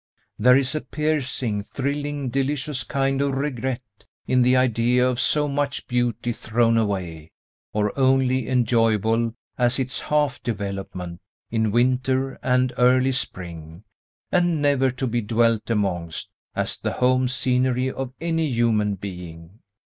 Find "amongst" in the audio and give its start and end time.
15.69-16.31